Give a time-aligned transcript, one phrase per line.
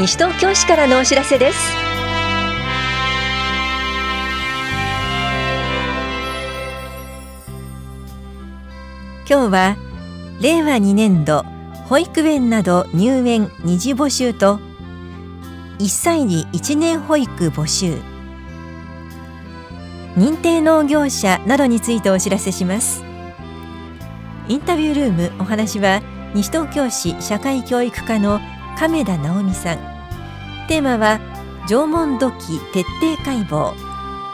[0.00, 1.58] 西東京市からのお知らせです。
[9.28, 9.76] 今日は
[10.40, 11.44] 令和2年度
[11.84, 14.58] 保育園など入園二次募集と
[15.78, 17.98] 1歳児1年保育募集。
[20.16, 23.04] 認定農業者などについてお知らせします。
[24.48, 26.00] インタビュールームお話は
[26.34, 28.40] 西東京市社会教育課の
[28.78, 29.89] 亀田直美さん。
[30.70, 31.18] テーマは
[31.68, 33.74] 縄文土器徹底解剖。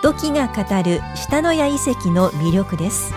[0.02, 3.14] 土器が語る下野谷遺跡の魅力です。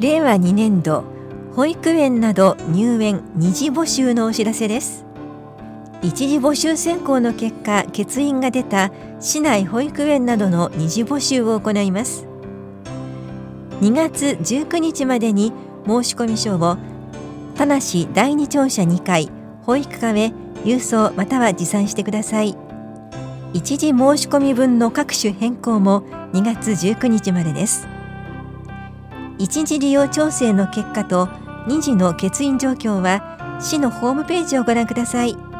[0.00, 1.04] 令和2年度
[1.54, 5.11] 保育園など入園二次募集のお知らせです。
[6.02, 12.26] 一次募集選考の結果欠員が出た市内保育園などの二次募集を行います。
[13.80, 15.52] 2月19日までに
[15.86, 16.76] 申込書を
[17.54, 17.78] 田無
[18.12, 19.30] 第二庁舎2階
[19.62, 20.32] 保育課へ
[20.64, 22.56] 郵送または持参してください。
[23.52, 27.86] 一時申込分の各種変更も2月19日までです。
[29.38, 31.26] 一時利用調整の結果と
[31.68, 35.51] 2次の欠員状況は市のホームページをご覧ください。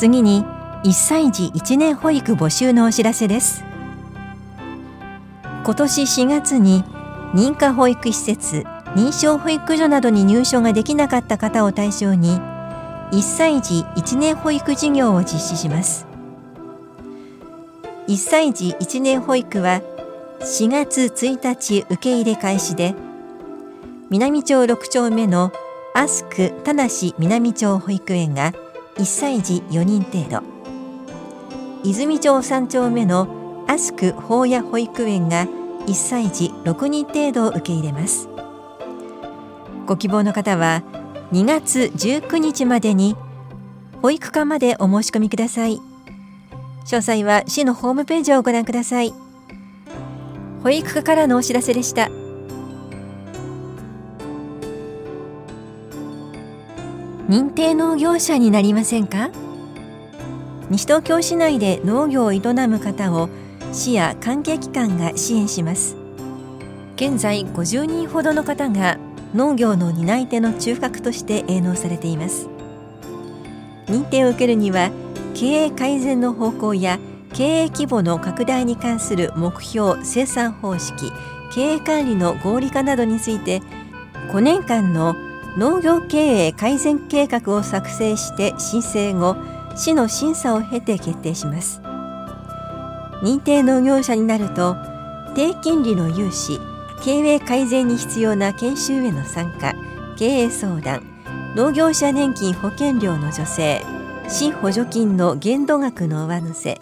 [0.00, 0.46] 次に
[0.82, 3.62] 1歳児1年保育募集のお知らせです。
[5.62, 6.82] 今年4月に
[7.34, 8.64] 認可保育施設
[8.96, 12.40] 認証保育所などに入所ができなかった方を対象に
[13.12, 16.06] 1歳児1年保育事業を実施します。
[18.08, 19.82] 1歳児1年保育は
[20.40, 22.94] 4月1日受け入れ開始で
[24.08, 25.52] 南町6丁目の
[25.92, 28.54] アスク田無南町保育園が
[29.00, 30.42] 1歳児4人程度。
[31.82, 35.46] 泉町3丁目のアスク法屋保育園が
[35.86, 38.28] 1歳児6人程度を受け入れます。
[39.86, 40.82] ご希望の方は
[41.32, 43.16] 2月19日までに
[44.02, 45.78] 保育課までお申し込みください。
[46.84, 49.14] 詳細は市のホームページをご覧ください。
[50.62, 52.10] 保育課からのお知らせでした。
[57.30, 59.30] 認定農業者になりませんか？
[60.68, 63.28] 西東京市内で農業を営む方を
[63.72, 65.94] 市や関係機関が支援します。
[66.96, 68.98] 現在50人ほどの方が
[69.32, 72.48] 農業の担い手の中核として営農されています。
[73.86, 74.90] 認定を受けるには
[75.32, 76.98] 経営改善の方向や
[77.32, 81.12] 経営規模の拡大に関する目標生産方式
[81.54, 83.62] 経営管理の合理化などについて
[84.32, 85.14] 5年間の
[85.56, 89.36] 農業経営改善計画を作成して申請後
[89.76, 91.80] 市の審査を経て決定します。
[93.22, 94.76] 認定農業者になると
[95.34, 96.58] 低金利の融資
[97.02, 99.74] 経営改善に必要な研修への参加
[100.16, 101.02] 経営相談
[101.54, 103.82] 農業者年金保険料の助成
[104.28, 106.80] 市補助金の限度額の上乗せ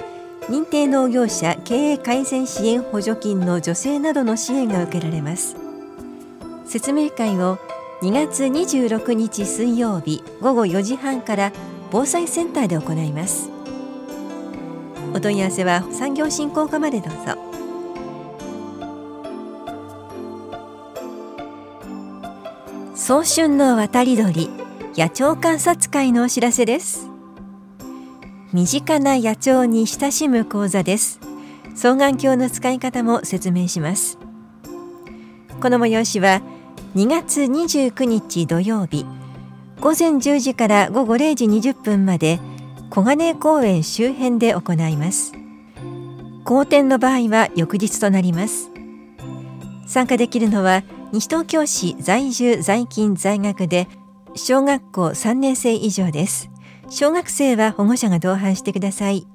[0.49, 5.57] 認定農業者経営改善支援補助金の助成などの支援が受けられます。
[6.65, 7.59] 説明会を
[8.01, 11.53] 2月26日水曜日午後4時半から
[11.91, 13.51] 防災センターで行います。
[15.13, 17.37] お問い合わせは産業振興課までどうぞ。
[22.95, 24.49] 早春の渡り鳥
[24.97, 27.09] 野鳥観察会のお知らせです。
[28.53, 31.19] 身近な野鳥に親しむ講座です。
[31.75, 34.19] 双眼鏡の使い方も説明します。
[35.61, 36.43] この催しは
[36.95, 39.05] 2月29日土曜日。
[39.81, 42.41] 午前10時から午後0時20分まで
[42.89, 45.35] 小金井公園周辺で行います。
[46.45, 48.71] 好天の場合は翌日となります。
[49.87, 50.83] 参加できるのは
[51.13, 53.87] 西東京市在住在勤在学で
[54.35, 56.49] 小学校3年生以上です。
[56.89, 59.27] 小学生は保護者が同伴してください。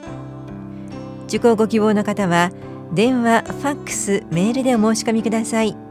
[1.27, 2.51] 受講ご希望の方は
[2.93, 5.82] 電話、ファックス、メールでお申し込みください。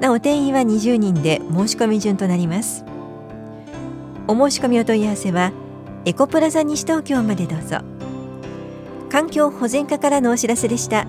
[0.00, 2.84] なお定員は20人で申し込み順となります。
[4.26, 5.52] お申し込みお問い合わせは
[6.04, 7.78] エコプラザ西東京までどうぞ。
[9.10, 11.06] 環境保全課からのお知らせでした。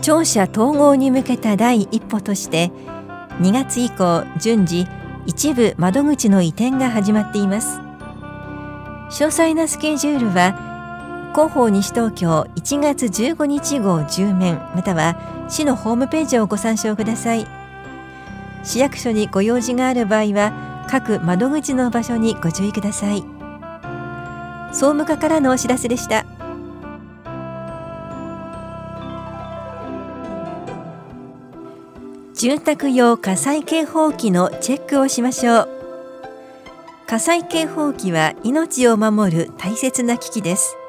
[0.00, 2.70] 庁舎統合に向けた第一歩として
[3.40, 4.86] 2月以降順次
[5.26, 7.78] 一部窓口の移転が始まっています。
[9.10, 10.69] 詳細なスケジュールは
[11.32, 17.46] 広報西東京1月15日号10面または市のホームページをご参照ください。
[18.62, 23.24] 市役所にご用事がある場合は各窓口の場所にご注意ください。
[24.72, 26.26] 総務課からのお知らせでした。
[32.34, 35.68] 住宅用火災警報器のチェックをしましょう。
[37.06, 40.79] 火災警報器は命を守る大切な機器です。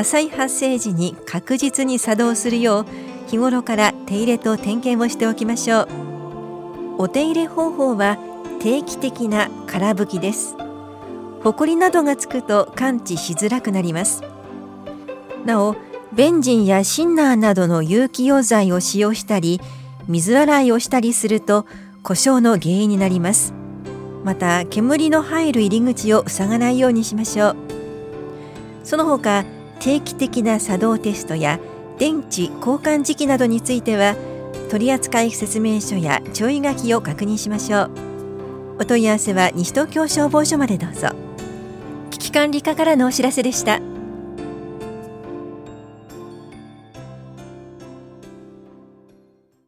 [0.00, 2.86] 火災発生時に確実に作動するよう
[3.28, 5.88] 日頃から手入れと点検をしておきましょう。
[6.96, 8.16] お手入れ方法は
[8.60, 10.56] 定期的な空拭きです。
[11.44, 14.22] ホコリなどがつくと感知しづらくなります。
[15.44, 15.76] なお
[16.14, 19.60] ベンジンやシンナーなどの有機溶剤を使用したり
[20.08, 21.66] 水洗いをしたりすると
[22.02, 23.52] 故障の原因になります。
[24.24, 27.56] また煙の入る入り口を塞がないようにしましょう。
[28.82, 29.44] その他
[29.80, 31.58] 定期的な作動テストや
[31.98, 34.14] 電池交換時期などについては
[34.70, 37.90] 取扱説明書や注意書きを確認しましょう。
[38.78, 41.08] お問い合わせは西東京消防署までどうぞ。
[42.10, 43.80] 危機管理課からのお知らせでした。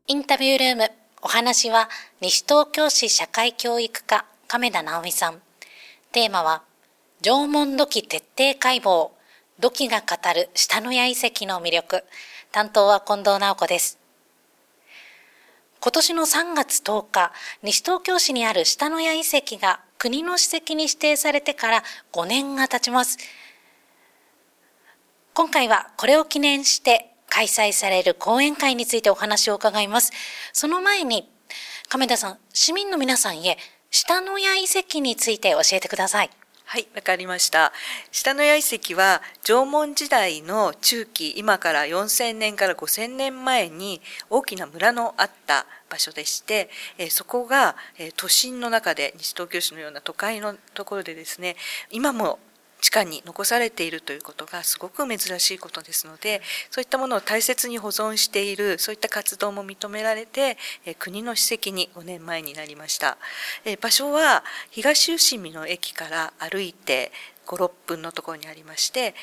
[0.06, 0.91] インタビュールーム。
[1.23, 1.88] お話は
[2.20, 5.41] 西東京市社会教育課亀田直美さん。
[6.12, 6.62] テーマは
[7.23, 9.11] 縄文土器徹底解剖。
[9.62, 12.03] 土器が語る下野谷遺跡の魅力
[12.50, 14.00] 担当は近藤直子です
[15.81, 17.32] 今年の3月10日
[17.62, 23.19] 西東京市にある下野谷遺跡が国の史跡に指定されてから5年が経ちます
[25.32, 30.12] 今回はこれを記念して開催される講演会についてお話を伺います。
[30.53, 31.32] その前に、
[31.88, 33.56] 亀田さん、市民の皆さんへ、
[33.91, 36.31] 下野谷遺跡について教えてください。
[36.73, 37.71] はい、わかりました。
[38.13, 51.57] 下野谷遺跡は縄文時代の中期、今から4000年から5000年前に大きな村のあった場所でして、えそこが、え都心の中で西東京市のような都会のところでですね、
[51.91, 52.39] 今も
[52.82, 60.58] 地下に残されているということがすごく珍しいことですのでそういったものを大切に保存しているそういった活動も認められて、
[60.99, 63.17] 国の史跡に5年前になりました、
[63.81, 67.12] 場所は東伏見の駅から歩いて
[67.46, 69.14] 56分のところにありまして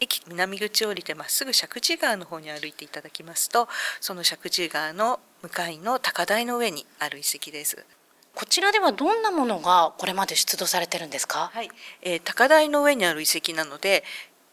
[0.00, 3.68] 駅南口を降りてまっすぐ石神井川の方に歩いていただきますと
[4.00, 7.97] その石神井川の向かいの高台の上にある遺跡です。
[8.38, 11.68] こちらではどんなものがこれまで出土されてるんですか、はい
[12.02, 14.04] えー、高台の上にある遺跡なので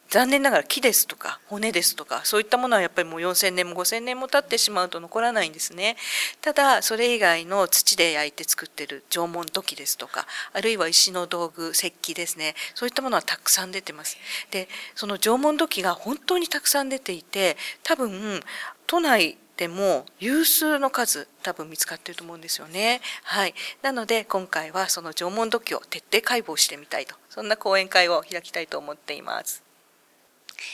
[0.09, 5.97] 残念ながら木ですとか骨ですとかそういったものはやっぱりもう4,000年も5,000年も経ってしまうと残らないんですね。
[6.41, 14.17] ただそれ以外の土で焼いて作ってる縄文土器ですとかあるいは石の道具石器ですねそういったものはたくさん出てます。
[14.49, 18.41] でその縄文土器が本当にたくさん出ていて多分
[18.87, 22.99] 都内でも有数の数多分見つかっていると思うんですよね。
[23.23, 23.53] はい。
[23.81, 29.63] なので今回はその縄文土器を徹底解剖してみたいと、そんな講演会を開きたいと思っています。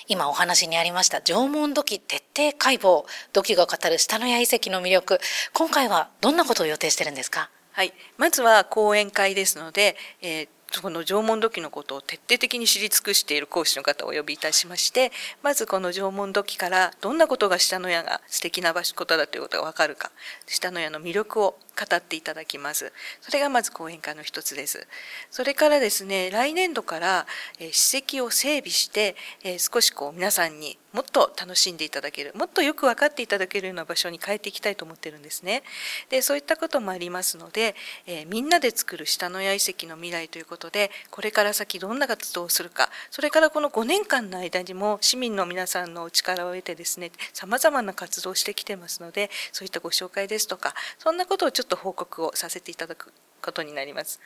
[0.07, 5.19] 今お話にありました縄文土器徹底解剖土器が語る下野谷遺跡の魅力
[5.53, 7.49] 今回はどんなことを予定してるんですか？
[7.71, 15.11] はいまずは講演会ですので、えーその縄文土器のことを徹底的に知り尽くしている講師の方をお呼びいたしまして
[15.43, 20.11] まずこの縄文土器からどんなことが下野谷が素敵な場所ことだということが分かるか
[20.47, 21.57] 下野谷の魅力を
[21.89, 22.91] 語っていただきます。
[23.21, 24.87] それがまず講演会の一つです。
[25.29, 27.27] それからですね、来年度から、
[27.71, 29.15] 史跡を整備して、
[29.57, 35.63] 少しこう皆さんにもっと楽しんでいただける、もっとよく分かっていただけるような場所に変えていきたいと思ってるんですね。
[36.09, 54.19] で、そういったこともありますので、えー、みんなで作る下野谷遺跡の未来ということで、これから先どんな活動をするか、それからこの5年間の間にも市民の皆さんのお力を得てですね、様々な活動をしてきてますので、そういったご紹介ですとか、そんなことをちょっと報告をさせていただくことになります。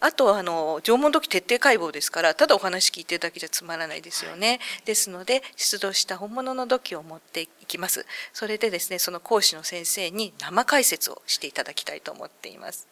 [0.00, 4.60] あとあの縄文土器徹底解剖ですからただお話聞いてるだけじゃつまらないですよね。
[4.84, 8.06] ですので出土した本物の土器を持っていきます。
[8.32, 12.88] それでですねその講師の先生に生解説をしていただきたいと思っています。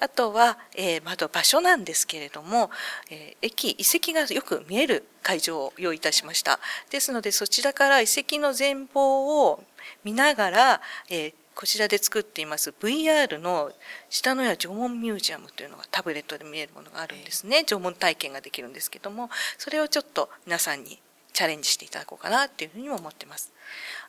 [0.00, 2.70] あとは、えー、まだ場所なんですけれども、
[3.10, 6.60] えー、駅遺跡がよく見える会場を用意いたしました。
[6.90, 9.64] ですのでそちらから遺跡の全貌を
[10.04, 12.70] 見ながら、えーこちらで作っています。
[12.80, 13.72] VR の
[14.10, 17.64] 下野谷縄文ミュージアムというのがタブレットで見えるものがあるんですね。
[17.64, 21.00] 縄文体験ができるんですけどもそれをちょっと皆さんに
[21.32, 23.52] チャレンジしていただこうかなっていうふうにも思ってます。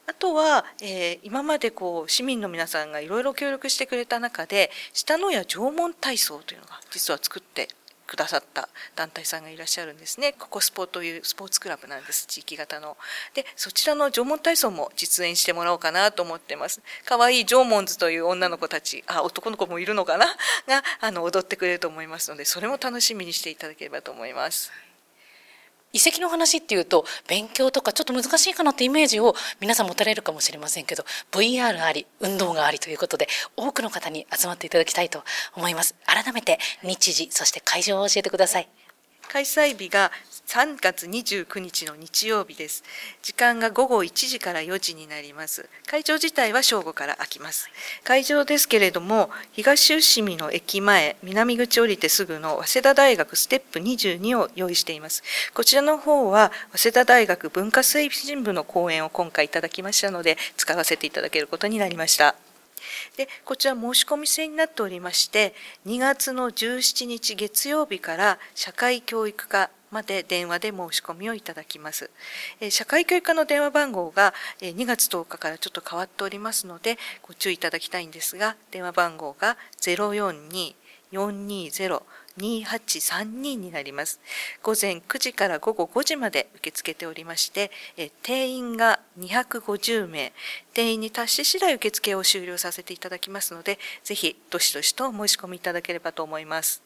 [0.08, 7.70] あとは、えー、今までこう市民の皆さんがいろいろ協力してくれた中で下野谷縄文体操というのが実は作って
[8.08, 10.34] くださった団体さんがいらっしゃるんですね。
[10.34, 12.28] ココスポというスポーツクラブなんです。
[12.28, 12.98] 地域型の。
[13.34, 16.82] でそちらの縄文体操も実演してもらおうかなと思ってます。
[17.06, 19.04] 可愛い縄文図という女の子たち。
[19.08, 20.26] あ男の子もいるのかな？
[20.68, 24.72] があの踊ってくれると思いますのでそれも楽しみにしていただければと思います。
[25.96, 35.24] 遺跡の話っていうと勉強とかちょっと難しいかなってイメージを皆さん持たれるかもしれませんけど VR あり運動がありということで多くの方に集まっていただきたいと
[35.56, 35.96] 思います。
[36.06, 38.85] 改めて日時そして会場を教えてください。
[39.30, 40.12] 開催日が
[40.48, 42.84] 3月29日の日曜日です。
[43.24, 45.68] 時間が午後1時から4時になります。
[45.88, 47.70] 会場自体は正午から開きます。
[48.04, 55.24] 会場ですけれども、東伏見の駅前、南口降りてすぐの早稲田大学ステップ22を用意しています。
[55.54, 62.45] こちらの方は、早稲田大学文化推進部の講演を今回いただきましたので、使わせていただけることになりました。
[63.18, 65.54] でこちら申し込み制になっておりまして
[65.86, 72.10] 2月の17日月曜日から社会教育課まで電話で申し込みをいただきます。
[72.70, 82.02] 社会教育課の電話番号が2月10日からちょっと変わっておりますのでご注意いただきたいんですが電話番号が042-420
[82.38, 84.20] 2832になります。
[84.62, 87.72] 午前9時から午後5時まで受け付けておりまして、
[88.24, 90.34] 定員が250名、
[90.74, 96.82] 定員に達し次第受付を終了させていただきますので、ぜひどしどしと申し込みいただければと思います。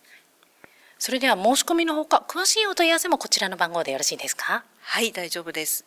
[0.98, 4.63] それでは申し込みのほか、詳しいお問い合わせもこちらの番号でよろしいですか？
[4.81, 5.86] はい、大丈夫です。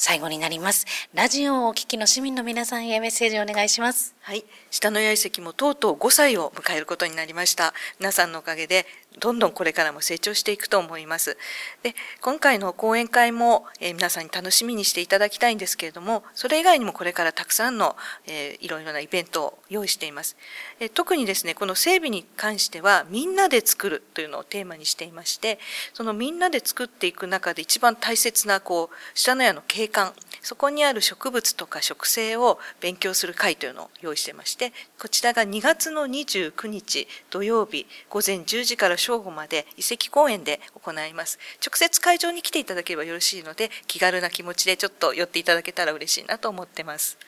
[0.00, 0.86] 最後になります。
[1.12, 4.14] ラジオをお聞きの市民の皆さんへメッセージをお願いします。
[4.22, 4.46] はい。
[4.70, 7.74] 下の八重関もとうとう5歳を迎えることになりました。
[7.98, 8.86] 皆さんのおかげで
[9.18, 11.36] どんどんこれからも成長していくと思います。
[11.82, 17.94] で今回の講演会も、えー、皆さんに楽しみにしていただきたいんですけれどもそれ以外にもこれからたくさんの、
[18.26, 20.36] えー、いろいろなイベントを用意しています、
[20.82, 25.58] え、特にですねこの整備に関してはみんなで作るというのをテーマにしていまして
[25.92, 41.38] そのみんなで作っていく中で一番大切なこう下の屋の景観そこにある植物とか植生を勉強する会というのを用意してましてこちらが2月の29日土曜日午前10時から正午まで遺跡公園で行います。
[41.64, 47.18] 直接会場に来ていただければよろしいので気軽な気持ちでちょっと寄っていただけたら嬉しいなと思ってます。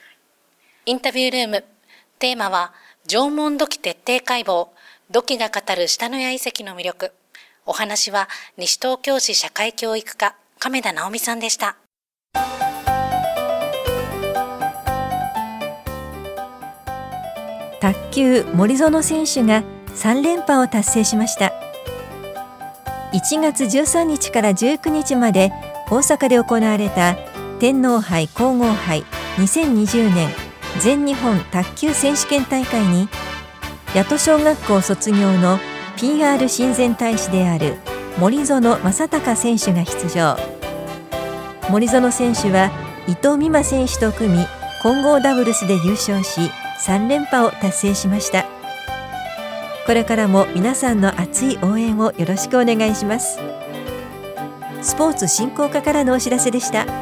[0.87, 1.65] インタビュールーム。
[2.19, 2.73] テーマは
[3.09, 4.69] 縄文土器徹底解剖
[5.11, 7.13] 土器が語る下野谷遺跡の魅力。
[7.67, 11.77] お話は西東京市社会教育課亀田直美さんでした。
[17.81, 19.65] 卓球森園選手が
[19.97, 21.53] 3連覇を達成しました。
[23.13, 25.53] 1月13日から19日まで
[25.91, 27.17] 大阪で行われた
[27.59, 29.03] 天皇杯皇后杯
[29.37, 30.42] 2020年
[30.81, 33.09] 全日本卓球選手権大会に
[33.95, 35.59] 八戸小学校卒業の
[35.97, 37.77] PR 親善大使である
[38.19, 40.37] 森園正孝選手が出場。
[41.69, 42.71] 森園選手は
[43.07, 44.47] 伊藤美誠選手と組み
[44.83, 46.51] 混合ダブルスで優勝し
[46.87, 48.45] 3連覇を達成しました。
[49.87, 53.39] これからも皆さんの熱い応援をよろしくお願いします。
[54.81, 57.02] スポーツ振興課からのお知らせでした。